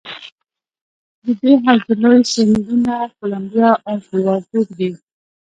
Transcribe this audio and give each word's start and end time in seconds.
د 1.23 1.25
دې 1.41 1.53
حوزې 1.63 1.93
لوی 2.01 2.19
سیندونه 2.33 2.93
کلمبیا 3.17 3.69
او 3.89 3.95
کلورادو 4.07 4.59
دي. 4.77 4.89